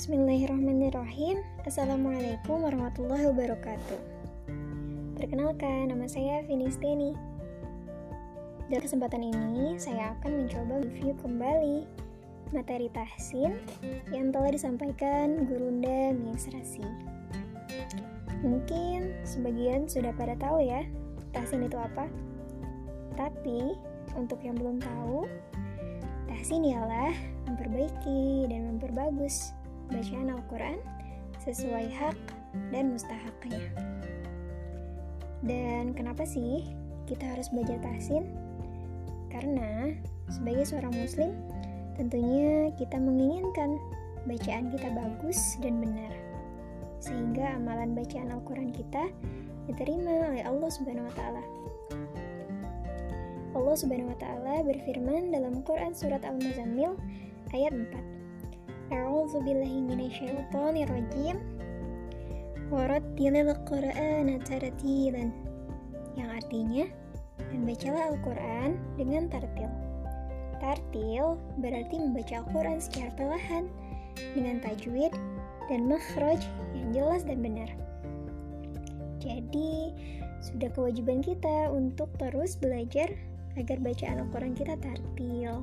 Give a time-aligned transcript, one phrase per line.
[0.00, 1.44] Bismillahirrahmanirrahim.
[1.68, 4.00] Assalamualaikum warahmatullahi wabarakatuh.
[5.20, 7.12] Perkenalkan, nama saya Finisteni
[8.72, 11.84] Dalam kesempatan ini, saya akan mencoba review kembali
[12.48, 13.60] materi tahsin
[14.08, 16.80] yang telah disampaikan Gurunda Ministrasi
[18.40, 20.80] Mungkin sebagian sudah pada tahu ya,
[21.36, 22.08] tahsin itu apa?
[23.20, 23.76] Tapi,
[24.16, 25.28] untuk yang belum tahu,
[26.24, 27.12] tahsin ialah
[27.44, 29.52] memperbaiki dan memperbagus
[29.90, 30.78] bacaan Al-Quran
[31.42, 32.16] sesuai hak
[32.74, 33.62] dan mustahaknya.
[35.40, 36.68] Dan kenapa sih
[37.08, 38.28] kita harus belajar tahsin?
[39.30, 39.94] Karena
[40.28, 41.32] sebagai seorang muslim,
[41.96, 43.78] tentunya kita menginginkan
[44.28, 46.12] bacaan kita bagus dan benar.
[47.00, 49.08] Sehingga amalan bacaan Al-Quran kita
[49.64, 51.42] diterima oleh Allah Subhanahu wa taala.
[53.50, 56.94] Allah Subhanahu wa taala berfirman dalam Quran surat Al-Muzammil
[57.56, 58.19] ayat 4.
[58.90, 61.38] A'udzu billahi minasyaitonir rajim.
[62.74, 65.30] Warattilil Qur'ana tartilan.
[66.18, 66.84] Yang artinya,
[67.54, 69.70] membacalah Al-Qur'an dengan tartil.
[70.58, 73.70] Tartil berarti membaca Al-Qur'an secara perlahan
[74.34, 75.14] dengan tajwid
[75.70, 76.42] dan makhraj
[76.74, 77.70] yang jelas dan benar.
[79.22, 79.94] Jadi,
[80.42, 83.06] sudah kewajiban kita untuk terus belajar
[83.54, 85.62] agar bacaan Al-Quran kita tartil.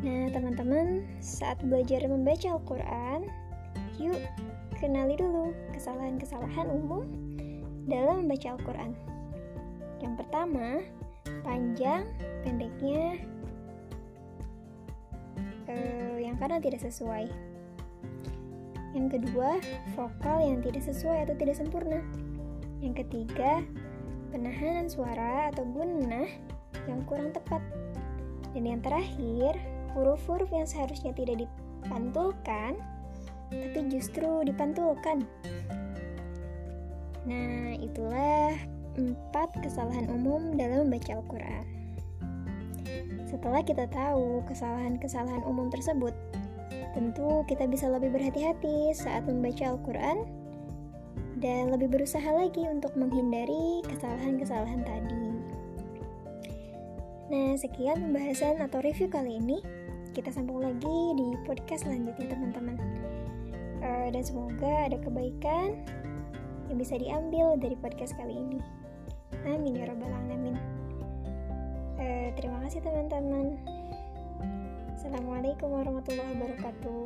[0.00, 3.28] Nah, teman-teman, saat belajar membaca Al-Quran,
[4.00, 4.16] yuk
[4.80, 7.04] kenali dulu kesalahan-kesalahan umum
[7.84, 8.96] dalam membaca Al-Quran.
[10.00, 10.80] Yang pertama,
[11.44, 12.08] panjang,
[12.40, 13.20] pendeknya,
[15.68, 17.28] eh, yang kadang tidak sesuai.
[18.96, 19.60] Yang kedua,
[20.00, 22.00] vokal yang tidak sesuai atau tidak sempurna.
[22.80, 23.60] Yang ketiga,
[24.32, 26.26] penahanan suara atau gunah
[26.88, 27.60] yang kurang tepat.
[28.56, 29.60] Dan yang terakhir,
[29.94, 32.78] huruf-huruf yang seharusnya tidak dipantulkan,
[33.50, 35.26] tapi justru dipantulkan.
[37.26, 38.56] Nah, itulah
[38.96, 41.64] empat kesalahan umum dalam membaca Al-Quran.
[43.30, 46.10] Setelah kita tahu kesalahan-kesalahan umum tersebut,
[46.90, 50.26] tentu kita bisa lebih berhati-hati saat membaca Al-Quran
[51.38, 55.24] dan lebih berusaha lagi untuk menghindari kesalahan-kesalahan tadi.
[57.30, 59.62] Nah, sekian pembahasan atau review kali ini
[60.10, 62.76] kita sambung lagi di podcast selanjutnya teman-teman.
[63.80, 65.78] Uh, dan semoga ada kebaikan
[66.66, 68.60] yang bisa diambil dari podcast kali ini.
[69.46, 70.58] Amin ya robbal alamin.
[71.96, 73.54] Uh, terima kasih teman-teman.
[74.98, 77.02] Assalamualaikum warahmatullahi wabarakatuh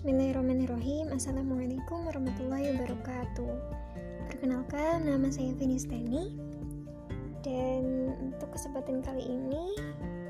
[0.00, 1.12] Bismillahirrahmanirrahim.
[1.12, 3.52] Assalamualaikum warahmatullahi wabarakatuh.
[4.32, 6.40] Perkenalkan, nama saya Finisteni.
[7.44, 9.76] Dan untuk kesempatan kali ini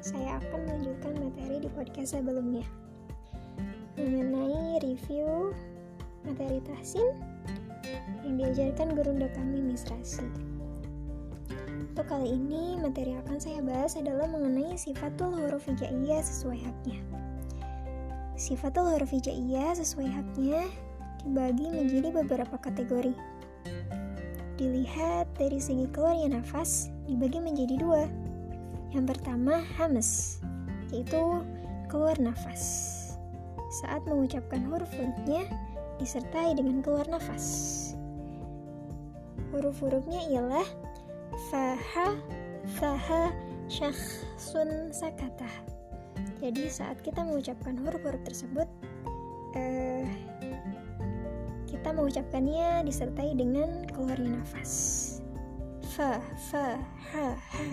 [0.03, 2.67] Saya akan melanjutkan materi di podcast sebelumnya.
[3.95, 5.55] Mengenai review
[6.27, 7.07] materi tahsin
[8.27, 10.27] Yang diajarkan gurunda kami Misrasi
[11.95, 16.99] Untuk kali ini, materi yang akan saya bahas adalah mengenai sifatul huruf hijaiyah sesuai haknya
[18.41, 20.65] Sifatul huruf hijaiyah sesuai haknya
[21.21, 23.13] dibagi menjadi beberapa kategori.
[24.57, 28.09] Dilihat dari segi keluarnya nafas, dibagi menjadi dua.
[28.97, 30.41] Yang pertama, hamas,
[30.89, 31.45] yaitu
[31.93, 32.97] keluar nafas.
[33.85, 35.45] Saat mengucapkan huruf-hurufnya,
[36.01, 37.45] disertai dengan keluar nafas.
[39.53, 40.65] Huruf-hurufnya ialah
[41.53, 42.17] faha,
[42.81, 43.37] faha,
[43.69, 45.70] syakhsun, sakatah.
[46.41, 48.65] Jadi saat kita mengucapkan huruf-huruf tersebut,
[49.53, 50.09] uh,
[51.69, 54.73] kita mengucapkannya disertai dengan keluarnya nafas.
[55.93, 56.17] Fa,
[56.49, 56.81] fa,
[57.13, 57.69] ha, ha,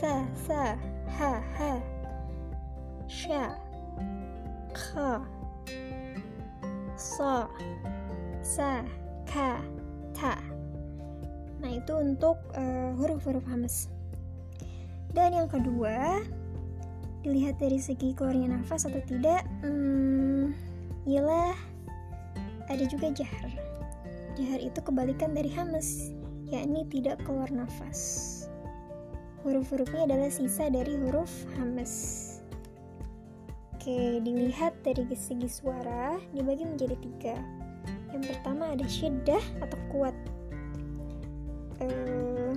[0.00, 0.62] sa, sa,
[1.20, 1.72] ha, ha,
[3.04, 3.52] sha,
[4.72, 5.20] kha,
[6.96, 7.44] sa,
[8.40, 8.80] sa,
[9.28, 9.60] ka,
[10.16, 10.40] ta.
[11.60, 13.92] Nah itu untuk uh, huruf-huruf hamas.
[15.12, 16.24] Dan yang kedua,
[17.22, 20.52] dilihat dari segi keluarnya nafas atau tidak, hmm,
[21.06, 21.54] ialah
[22.66, 23.52] ada juga jahar.
[24.36, 26.12] Jahar itu kebalikan dari hamas,
[26.50, 28.32] yakni tidak keluar nafas.
[29.46, 31.94] Huruf-hurufnya adalah sisa dari huruf hamas.
[33.78, 37.36] Oke, dilihat dari segi suara dibagi menjadi tiga.
[38.10, 40.16] Yang pertama ada syiddah atau kuat.
[41.78, 42.50] Uh,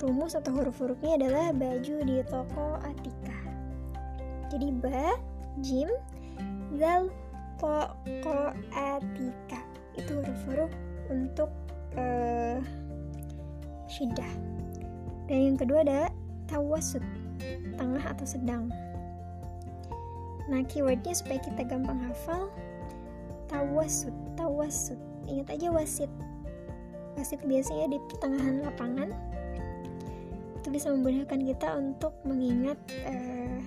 [0.00, 3.38] rumus atau huruf-hurufnya adalah baju di toko Atika.
[4.50, 5.14] Jadi ba,
[5.62, 5.88] jim,
[6.76, 7.12] zal,
[7.60, 9.60] toko Atika.
[9.94, 10.72] Itu huruf-huruf
[11.12, 11.52] untuk
[12.00, 12.58] uh,
[13.90, 14.32] syiddah.
[15.30, 16.00] Dan yang kedua ada
[16.50, 17.02] tawasud,
[17.78, 18.66] tengah atau sedang.
[20.50, 22.50] Nah, keywordnya supaya kita gampang hafal,
[23.46, 24.98] tawasud, tawasud.
[25.30, 26.10] Ingat aja wasit.
[27.14, 29.14] Wasit biasanya di pertengahan lapangan.
[30.60, 32.76] Itu bisa memudahkan kita untuk mengingat
[33.08, 33.58] uh,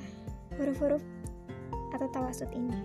[0.62, 1.02] huruf-huruf
[1.98, 2.78] atau tawasud ini.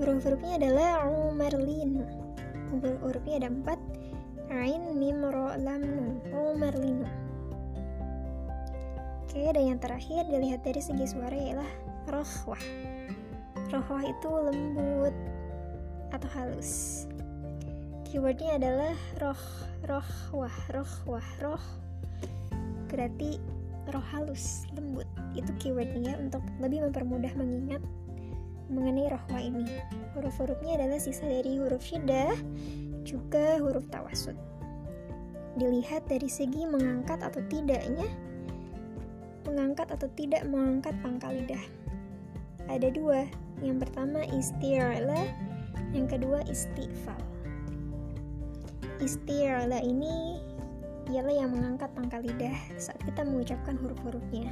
[0.00, 2.00] Huruf-hurufnya adalah Umarlin.
[2.72, 3.80] Huruf-hurufnya ada empat.
[4.48, 6.16] Ain, Mim, Ro, Lam, Nun.
[6.32, 7.04] Umarlin.
[9.24, 11.70] Oke, dan yang terakhir dilihat dari segi suara ialah
[12.08, 12.62] rohwah.
[13.68, 15.12] Rohwah itu lembut
[16.08, 17.04] atau halus.
[18.08, 19.42] Keywordnya adalah roh,
[19.84, 21.64] rohwah, rohwah, roh.
[22.96, 23.36] Berarti
[23.92, 25.04] roh halus, lembut.
[25.36, 27.84] Itu keywordnya untuk lebih mempermudah mengingat
[28.72, 29.68] mengenai rohwa ini.
[30.16, 32.34] Huruf-hurufnya adalah sisa dari huruf syiddah,
[33.04, 34.34] juga huruf tawasud.
[35.60, 38.08] Dilihat dari segi mengangkat atau tidaknya,
[39.46, 41.64] mengangkat atau tidak mengangkat pangkal lidah.
[42.66, 43.28] Ada dua,
[43.62, 45.30] yang pertama isti'la,
[45.94, 47.20] yang kedua istifal.
[48.98, 50.42] Isti'la ini
[51.12, 54.50] ialah yang mengangkat pangkal lidah saat kita mengucapkan huruf-hurufnya.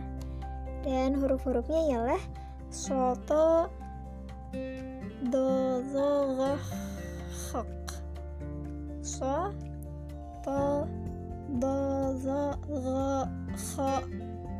[0.84, 2.22] Dan huruf-hurufnya ialah
[2.68, 3.72] soto,
[5.24, 6.54] do zo gha
[7.32, 7.72] khak
[9.00, 9.48] so
[10.44, 10.84] to
[11.56, 11.76] do
[12.20, 13.24] zo gha
[13.56, 13.92] kha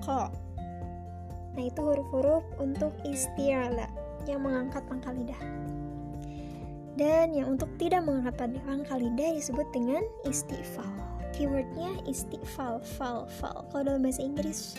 [0.01, 0.23] qa
[1.55, 3.87] nah itu huruf-huruf untuk isti'ala
[4.27, 5.39] yang mengangkat pangkal lidah.
[6.99, 13.83] Dan yang untuk tidak mengangkat pangkal lidah disebut dengan istifal keywordnya istifal fal fal kalau
[13.83, 14.79] dalam bahasa Inggris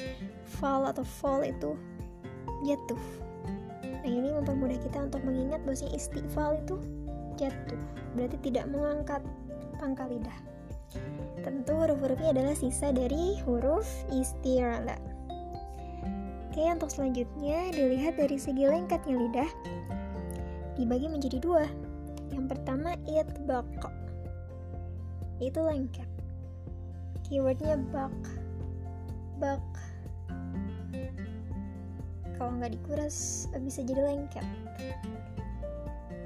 [0.59, 1.75] fal atau fall itu
[2.63, 3.25] jatuh
[4.05, 6.77] Nah ini mempermudah kita untuk mengingat bahwa istighfal itu
[7.41, 7.81] jatuh,
[8.13, 9.21] berarti tidak mengangkat
[9.81, 10.37] pangkal lidah.
[11.41, 14.93] Tentu huruf-hurufnya adalah sisa dari huruf istirala.
[16.53, 19.49] Oke, untuk selanjutnya dilihat dari segi lengkatnya lidah
[20.77, 21.65] dibagi menjadi dua.
[22.29, 23.89] Yang pertama itbaq.
[25.41, 26.07] Itu lengket.
[27.25, 28.13] Keywordnya bak.
[29.41, 29.65] Bak.
[32.37, 34.45] Kalau nggak dikuras bisa jadi lengket.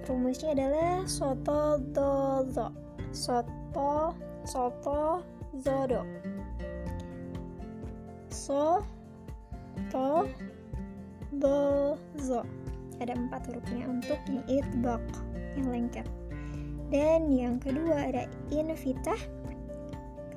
[0.09, 2.73] Rumusnya adalah soto dozo
[3.15, 4.11] soto
[4.43, 5.23] soto
[5.55, 6.01] zodo.
[8.27, 8.83] So
[9.93, 10.27] to
[11.39, 12.43] dozo
[12.99, 15.03] ada empat hurufnya untuk yang itbaq
[15.55, 16.07] yang lengket.
[16.89, 19.21] Dan yang kedua ada invitah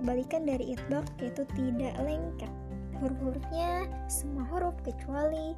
[0.03, 2.51] kebalikan dari itbaq yaitu tidak lengket
[2.99, 5.55] huruf-hurufnya semua huruf kecuali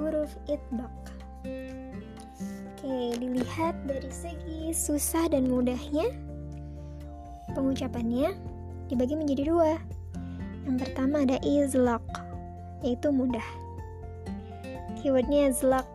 [0.00, 0.96] huruf itbaq.
[2.72, 6.08] Oke, dilihat dari segi susah dan mudahnya
[7.52, 8.32] pengucapannya
[8.88, 9.76] dibagi menjadi dua.
[10.64, 12.04] Yang pertama ada izlaq,
[12.80, 13.44] yaitu mudah.
[15.00, 15.88] Keywordnya zlak,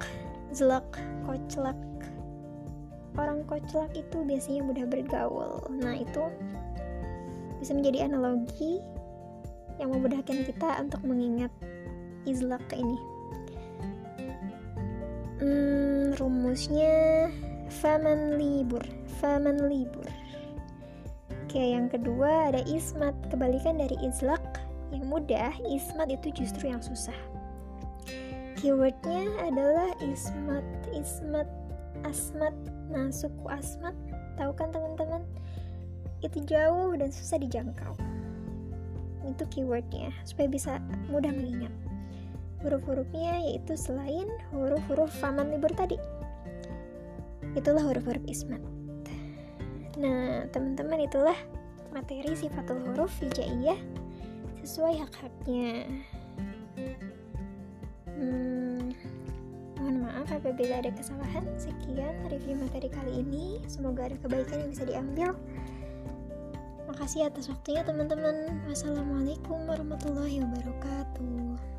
[0.53, 0.85] zlak,
[1.25, 1.77] koclak.
[3.17, 5.65] Orang koclak itu biasanya mudah bergaul.
[5.71, 6.29] Nah itu
[7.67, 8.79] bisa menjadi analogi
[9.75, 11.51] yang memudahkan kita untuk mengingat
[12.23, 12.95] izlak ini.
[15.43, 17.27] Hmm, rumusnya
[17.67, 18.79] faman libur,
[19.19, 20.07] faman libur.
[21.43, 24.63] Oke, yang kedua ada ismat, kebalikan dari izlak
[24.95, 27.19] yang mudah, ismat itu justru yang susah.
[28.63, 30.63] Keywordnya adalah ismat,
[30.95, 31.51] ismat,
[32.07, 32.55] asmat.
[32.87, 33.91] Nah, suku asmat,
[34.39, 35.27] tahu kan teman-teman?
[36.21, 37.93] Itu jauh dan susah dijangkau.
[39.27, 40.79] Itu keywordnya supaya bisa
[41.11, 41.73] mudah mengingat.
[42.63, 45.99] Huruf-hurufnya yaitu selain huruf-huruf faman libur tadi.
[47.53, 48.61] Itulah huruf-huruf ismat.
[49.97, 51.37] Nah teman-teman itulah
[51.93, 53.77] materi sifatul huruf hijaiyah
[54.65, 55.85] sesuai hak-haknya.
[58.17, 58.89] Hmm,
[59.77, 61.45] mohon maaf apabila ada kesalahan.
[61.61, 63.61] Sekian review materi kali ini.
[63.69, 65.29] Semoga ada kebaikan yang bisa diambil
[66.97, 68.57] Makasih atas waktunya teman-teman.
[68.65, 71.76] Wassalamualaikum warahmatullahi wabarakatuh.